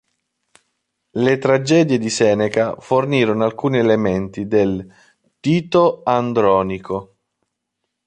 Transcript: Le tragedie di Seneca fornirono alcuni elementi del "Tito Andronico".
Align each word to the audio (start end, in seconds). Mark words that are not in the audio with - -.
Le 1.17 1.37
tragedie 1.37 1.99
di 1.99 2.09
Seneca 2.09 2.75
fornirono 2.79 3.43
alcuni 3.45 3.77
elementi 3.77 4.47
del 4.47 4.91
"Tito 5.39 6.01
Andronico". 6.03 7.15